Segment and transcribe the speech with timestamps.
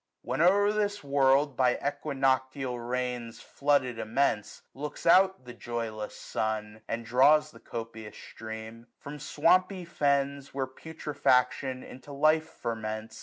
[0.23, 6.81] 1025' When o'er this world, by equinoctial rains Flooded immense, looks out the joyless sun.
[6.87, 10.55] And draws the copious stream: from swampy fens.
[10.55, 13.19] Where putrefaction into life ferments.